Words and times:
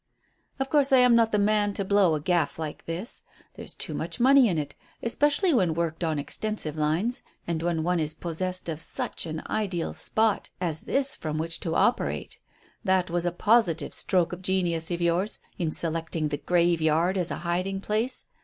"Of 0.59 0.67
course 0.71 0.91
I 0.91 0.97
am 0.97 1.13
not 1.15 1.31
the 1.31 1.37
man 1.37 1.75
to 1.75 1.85
blow 1.85 2.15
a 2.15 2.19
gaff 2.19 2.57
like 2.57 2.87
this. 2.87 3.21
There's 3.53 3.75
too 3.75 3.93
much 3.93 4.19
money 4.19 4.47
in 4.47 4.57
it, 4.57 4.73
especially 5.03 5.53
when 5.53 5.75
worked 5.75 6.03
on 6.03 6.17
extensive 6.17 6.75
lines, 6.75 7.21
and 7.45 7.61
when 7.61 7.83
one 7.83 7.99
is 7.99 8.15
possessed 8.15 8.67
of 8.67 8.81
such 8.81 9.27
an 9.27 9.43
ideal 9.47 9.93
spot 9.93 10.49
as 10.59 10.85
this 10.85 11.15
from 11.15 11.37
which 11.37 11.59
to 11.59 11.75
operate 11.75 12.39
That 12.83 13.11
was 13.11 13.27
a 13.27 13.31
positive 13.31 13.93
stroke 13.93 14.33
of 14.33 14.41
genius 14.41 14.89
of 14.89 15.01
yours 15.01 15.37
in 15.59 15.69
selecting 15.69 16.29
the 16.29 16.37
graveyard 16.37 17.15
as 17.15 17.29
a 17.29 17.35
hiding 17.45 17.79
place. 17.79 18.25